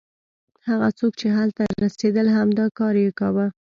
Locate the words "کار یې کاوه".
2.79-3.45